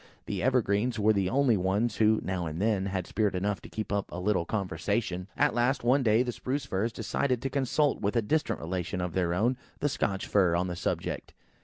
The 0.25 0.41
evergreens 0.41 0.97
were 0.97 1.13
the 1.13 1.29
only 1.29 1.55
ones 1.55 1.97
who, 1.97 2.19
now 2.23 2.47
and 2.47 2.59
then, 2.59 2.87
had 2.87 3.05
spirit 3.05 3.35
enough 3.35 3.61
to 3.61 3.69
keep 3.69 3.93
up 3.93 4.09
a 4.11 4.19
little 4.19 4.45
conversation. 4.47 5.27
At 5.37 5.53
last, 5.53 5.83
one 5.83 6.01
day, 6.01 6.23
the 6.23 6.31
Spruce 6.31 6.65
firs 6.65 6.91
decided 6.91 7.39
to 7.43 7.51
consult 7.51 8.01
with 8.01 8.15
a 8.15 8.23
distant 8.23 8.59
relation 8.59 8.99
of 8.99 9.13
their 9.13 9.35
own, 9.35 9.57
the 9.79 9.89
Scotch 9.89 10.25
fir, 10.25 10.55
on 10.55 10.65
the 10.65 10.75
subject. 10.75 11.35